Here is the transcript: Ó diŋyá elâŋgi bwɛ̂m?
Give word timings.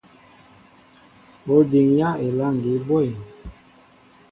Ó 1.53 1.57
diŋyá 1.71 2.09
elâŋgi 2.25 2.73
bwɛ̂m? 2.87 3.11